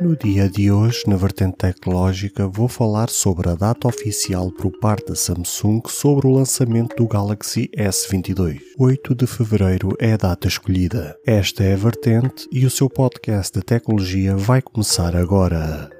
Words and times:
No 0.00 0.16
dia 0.16 0.48
de 0.48 0.72
hoje, 0.72 1.02
na 1.06 1.14
vertente 1.14 1.58
tecnológica, 1.58 2.48
vou 2.48 2.68
falar 2.68 3.10
sobre 3.10 3.50
a 3.50 3.54
data 3.54 3.86
oficial 3.86 4.50
por 4.50 4.72
parte 4.80 5.08
da 5.08 5.14
Samsung 5.14 5.82
sobre 5.88 6.26
o 6.26 6.32
lançamento 6.32 6.96
do 6.96 7.06
Galaxy 7.06 7.68
S22. 7.76 8.60
8 8.78 9.14
de 9.14 9.26
fevereiro 9.26 9.94
é 9.98 10.14
a 10.14 10.16
data 10.16 10.48
escolhida. 10.48 11.14
Esta 11.26 11.64
é 11.64 11.74
a 11.74 11.76
vertente 11.76 12.48
e 12.50 12.64
o 12.64 12.70
seu 12.70 12.88
podcast 12.88 13.58
de 13.58 13.62
tecnologia 13.62 14.34
vai 14.34 14.62
começar 14.62 15.14
agora. 15.14 15.99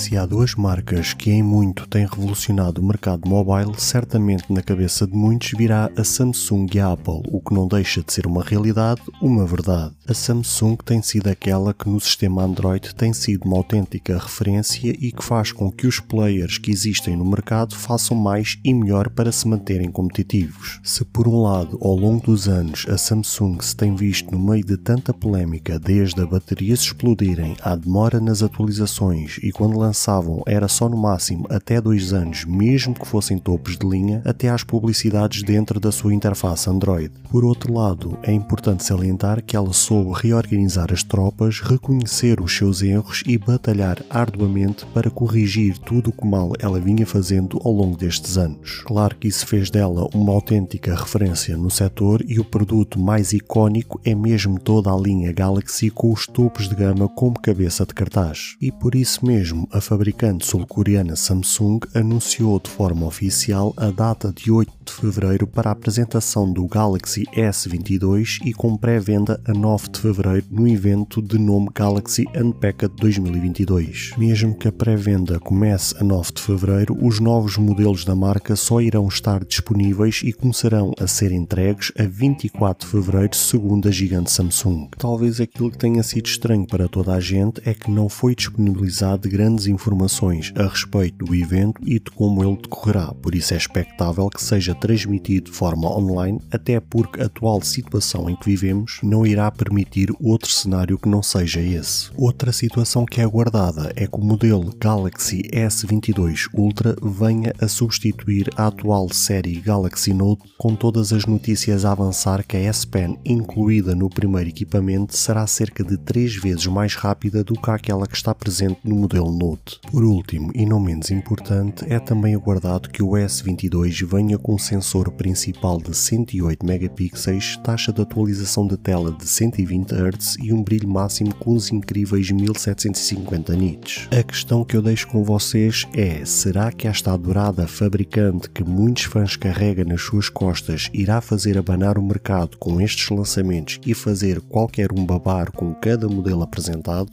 Se 0.00 0.16
há 0.16 0.24
duas 0.24 0.54
marcas 0.54 1.12
que 1.12 1.30
em 1.30 1.42
muito 1.42 1.86
têm 1.86 2.06
revolucionado 2.06 2.80
o 2.80 2.84
mercado 2.84 3.28
mobile, 3.28 3.74
certamente 3.76 4.50
na 4.50 4.62
cabeça 4.62 5.06
de 5.06 5.14
muitos 5.14 5.50
virá 5.50 5.90
a 5.94 6.02
Samsung 6.02 6.66
e 6.72 6.80
a 6.80 6.92
Apple, 6.92 7.20
o 7.28 7.38
que 7.38 7.52
não 7.52 7.68
deixa 7.68 8.02
de 8.02 8.10
ser 8.10 8.26
uma 8.26 8.42
realidade, 8.42 9.02
uma 9.20 9.44
verdade. 9.44 9.94
A 10.08 10.14
Samsung 10.14 10.78
tem 10.82 11.02
sido 11.02 11.28
aquela 11.28 11.74
que 11.74 11.86
no 11.86 12.00
sistema 12.00 12.42
Android 12.42 12.94
tem 12.94 13.12
sido 13.12 13.44
uma 13.44 13.58
autêntica 13.58 14.16
referência 14.16 14.88
e 14.98 15.12
que 15.12 15.22
faz 15.22 15.52
com 15.52 15.70
que 15.70 15.86
os 15.86 16.00
players 16.00 16.56
que 16.56 16.70
existem 16.70 17.14
no 17.14 17.24
mercado 17.26 17.74
façam 17.74 18.16
mais 18.16 18.58
e 18.64 18.72
melhor 18.72 19.10
para 19.10 19.30
se 19.30 19.46
manterem 19.46 19.90
competitivos. 19.90 20.80
Se 20.82 21.04
por 21.04 21.28
um 21.28 21.42
lado, 21.42 21.78
ao 21.82 21.94
longo 21.94 22.24
dos 22.24 22.48
anos, 22.48 22.86
a 22.88 22.96
Samsung 22.96 23.58
se 23.60 23.76
tem 23.76 23.94
visto 23.94 24.32
no 24.32 24.40
meio 24.40 24.64
de 24.64 24.78
tanta 24.78 25.12
polémica, 25.12 25.78
desde 25.78 26.22
a 26.22 26.26
bateria 26.26 26.74
se 26.74 26.84
explodirem 26.84 27.54
à 27.60 27.76
demora 27.76 28.18
nas 28.18 28.42
atualizações 28.42 29.38
e 29.42 29.52
quando 29.52 29.78
lança 29.78 29.89
lançavam 29.90 30.42
era 30.46 30.68
só 30.68 30.88
no 30.88 30.96
máximo 30.96 31.46
até 31.50 31.80
dois 31.80 32.12
anos, 32.12 32.44
mesmo 32.44 32.94
que 32.94 33.06
fossem 33.06 33.38
topos 33.38 33.76
de 33.76 33.86
linha, 33.86 34.22
até 34.24 34.48
às 34.48 34.62
publicidades 34.62 35.42
dentro 35.42 35.80
da 35.80 35.90
sua 35.90 36.14
interface 36.14 36.70
Android. 36.70 37.12
Por 37.28 37.44
outro 37.44 37.74
lado, 37.74 38.16
é 38.22 38.32
importante 38.32 38.84
salientar 38.84 39.42
que 39.42 39.56
ela 39.56 39.72
soube 39.72 40.12
reorganizar 40.14 40.92
as 40.92 41.02
tropas, 41.02 41.60
reconhecer 41.60 42.40
os 42.40 42.56
seus 42.56 42.82
erros 42.82 43.22
e 43.26 43.36
batalhar 43.36 44.02
arduamente 44.08 44.86
para 44.94 45.10
corrigir 45.10 45.76
tudo 45.78 46.10
o 46.10 46.12
que 46.12 46.26
mal 46.26 46.52
ela 46.60 46.78
vinha 46.78 47.06
fazendo 47.06 47.60
ao 47.64 47.72
longo 47.72 47.96
destes 47.96 48.38
anos. 48.38 48.82
Claro 48.86 49.16
que 49.16 49.26
isso 49.26 49.46
fez 49.46 49.70
dela 49.70 50.08
uma 50.14 50.32
autêntica 50.32 50.94
referência 50.94 51.56
no 51.56 51.70
setor 51.70 52.22
e 52.26 52.38
o 52.38 52.44
produto 52.44 52.98
mais 52.98 53.32
icónico 53.32 54.00
é 54.04 54.14
mesmo 54.14 54.58
toda 54.60 54.92
a 54.92 54.96
linha 54.96 55.32
Galaxy 55.32 55.90
com 55.90 56.12
os 56.12 56.26
topos 56.26 56.68
de 56.68 56.76
gama 56.76 57.08
como 57.08 57.40
cabeça 57.40 57.84
de 57.84 57.94
cartaz. 57.94 58.56
E 58.60 58.70
por 58.70 58.94
isso 58.94 59.26
mesmo, 59.26 59.66
a 59.72 59.79
fabricante 59.80 60.46
sul-coreana 60.46 61.16
Samsung 61.16 61.80
anunciou 61.94 62.60
de 62.60 62.70
forma 62.70 63.06
oficial 63.06 63.72
a 63.76 63.90
data 63.90 64.32
de 64.32 64.50
8 64.50 64.70
de 64.70 64.79
fevereiro 65.00 65.46
para 65.46 65.70
a 65.70 65.72
apresentação 65.72 66.52
do 66.52 66.66
Galaxy 66.66 67.24
S22 67.34 68.38
e 68.44 68.52
com 68.52 68.76
pré-venda 68.76 69.40
a 69.46 69.52
9 69.52 69.88
de 69.88 70.00
fevereiro 70.00 70.46
no 70.50 70.68
evento 70.68 71.22
de 71.22 71.38
nome 71.38 71.68
Galaxy 71.74 72.26
Unpacked 72.36 72.94
2022. 72.96 74.12
Mesmo 74.18 74.54
que 74.54 74.68
a 74.68 74.72
pré-venda 74.72 75.40
comece 75.40 75.94
a 75.98 76.04
9 76.04 76.32
de 76.34 76.42
fevereiro, 76.42 76.98
os 77.00 77.18
novos 77.18 77.56
modelos 77.56 78.04
da 78.04 78.14
marca 78.14 78.54
só 78.54 78.80
irão 78.80 79.08
estar 79.08 79.42
disponíveis 79.44 80.20
e 80.22 80.32
começarão 80.32 80.92
a 81.00 81.06
ser 81.06 81.32
entregues 81.32 81.90
a 81.98 82.04
24 82.04 82.86
de 82.86 82.92
fevereiro, 82.92 83.34
segundo 83.34 83.88
a 83.88 83.90
gigante 83.90 84.30
Samsung. 84.30 84.88
Talvez 84.98 85.40
aquilo 85.40 85.70
que 85.70 85.78
tenha 85.78 86.02
sido 86.02 86.26
estranho 86.26 86.66
para 86.66 86.88
toda 86.88 87.14
a 87.14 87.20
gente 87.20 87.62
é 87.64 87.72
que 87.72 87.90
não 87.90 88.08
foi 88.08 88.34
disponibilizado 88.34 89.28
grandes 89.28 89.66
informações 89.66 90.52
a 90.56 90.66
respeito 90.66 91.24
do 91.24 91.34
evento 91.34 91.80
e 91.86 91.98
de 91.98 92.10
como 92.10 92.44
ele 92.44 92.56
decorrerá, 92.56 93.14
por 93.14 93.34
isso 93.34 93.54
é 93.54 93.56
expectável 93.56 94.28
que 94.28 94.42
seja 94.42 94.74
transmitido 94.90 95.50
de 95.52 95.56
forma 95.56 95.88
online, 95.88 96.40
até 96.50 96.80
porque 96.80 97.22
a 97.22 97.26
atual 97.26 97.62
situação 97.62 98.28
em 98.28 98.34
que 98.34 98.46
vivemos 98.46 98.98
não 99.04 99.24
irá 99.24 99.48
permitir 99.50 100.10
outro 100.20 100.50
cenário 100.50 100.98
que 100.98 101.08
não 101.08 101.22
seja 101.22 101.60
esse. 101.60 102.10
Outra 102.16 102.52
situação 102.52 103.06
que 103.06 103.20
é 103.20 103.24
aguardada 103.24 103.92
é 103.94 104.08
que 104.08 104.16
o 104.16 104.24
modelo 104.24 104.74
Galaxy 104.80 105.42
S22 105.52 106.48
Ultra 106.52 106.96
venha 107.00 107.52
a 107.60 107.68
substituir 107.68 108.50
a 108.56 108.66
atual 108.66 109.08
série 109.12 109.60
Galaxy 109.60 110.12
Note, 110.12 110.42
com 110.58 110.74
todas 110.74 111.12
as 111.12 111.24
notícias 111.24 111.84
a 111.84 111.92
avançar 111.92 112.44
que 112.44 112.56
a 112.56 112.60
S 112.60 112.84
Pen 112.84 113.16
incluída 113.24 113.94
no 113.94 114.10
primeiro 114.10 114.48
equipamento 114.48 115.16
será 115.16 115.46
cerca 115.46 115.84
de 115.84 115.96
3 115.96 116.34
vezes 116.36 116.66
mais 116.66 116.96
rápida 116.96 117.44
do 117.44 117.54
que 117.54 117.70
aquela 117.70 118.08
que 118.08 118.16
está 118.16 118.34
presente 118.34 118.80
no 118.82 118.96
modelo 118.96 119.30
Note. 119.30 119.78
Por 119.90 120.02
último, 120.02 120.50
e 120.52 120.66
não 120.66 120.80
menos 120.80 121.12
importante, 121.12 121.84
é 121.88 122.00
também 122.00 122.34
aguardado 122.34 122.88
que 122.88 123.02
o 123.02 123.10
S22 123.10 124.04
venha 124.04 124.36
com 124.36 124.58
sensor 124.80 125.10
principal 125.12 125.78
de 125.78 125.94
108 125.94 126.64
megapixels, 126.64 127.58
taxa 127.58 127.92
de 127.92 128.00
atualização 128.00 128.66
de 128.66 128.78
tela 128.78 129.12
de 129.12 129.26
120 129.26 129.92
Hz 129.92 130.36
e 130.42 130.52
um 130.54 130.62
brilho 130.62 130.88
máximo 130.88 131.34
com 131.34 131.52
os 131.52 131.70
incríveis 131.70 132.30
1750 132.30 133.54
nits. 133.56 134.08
A 134.10 134.22
questão 134.22 134.64
que 134.64 134.74
eu 134.74 134.80
deixo 134.80 135.06
com 135.08 135.22
vocês 135.22 135.86
é: 135.92 136.24
será 136.24 136.72
que 136.72 136.88
esta 136.88 137.12
adorada 137.12 137.66
fabricante 137.66 138.48
que 138.48 138.64
muitos 138.64 139.04
fãs 139.04 139.36
carregam 139.36 139.84
nas 139.84 140.00
suas 140.00 140.30
costas 140.30 140.88
irá 140.94 141.20
fazer 141.20 141.58
abanar 141.58 141.98
o 141.98 142.02
mercado 142.02 142.56
com 142.56 142.80
estes 142.80 143.10
lançamentos 143.10 143.78
e 143.84 143.92
fazer 143.92 144.40
qualquer 144.40 144.92
um 144.92 145.04
babar 145.04 145.52
com 145.52 145.74
cada 145.74 146.08
modelo 146.08 146.42
apresentado? 146.42 147.12